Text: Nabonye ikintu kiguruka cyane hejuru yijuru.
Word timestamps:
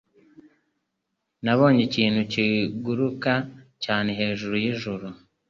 Nabonye 1.43 1.81
ikintu 1.89 2.19
kiguruka 2.33 3.33
cyane 3.83 4.09
hejuru 4.19 4.53
yijuru. 4.63 5.05